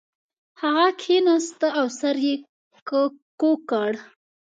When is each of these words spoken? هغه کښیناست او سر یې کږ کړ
هغه 0.61 0.87
کښیناست 0.99 1.61
او 1.79 1.87
سر 1.99 2.15
یې 2.25 2.35
کږ 3.41 3.59
کړ 3.69 3.91